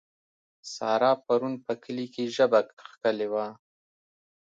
سارا 0.73 1.11
پرون 1.25 1.53
په 1.65 1.73
کلي 1.83 2.07
کې 2.13 2.23
ژبه 2.35 2.59
کښلې 2.79 3.27
وه. 3.33 3.47